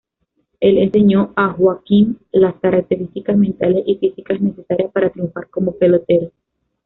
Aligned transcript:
El 0.59 0.79
enseñó 0.79 1.31
a 1.35 1.49
Joakim 1.53 2.15
las 2.31 2.55
características 2.55 3.37
mentales 3.37 3.83
y 3.85 3.97
físicas 3.99 4.41
necesarias 4.41 4.91
para 4.91 5.11
triunfar 5.11 5.47
como 5.51 5.73
pelotero. 5.75 6.31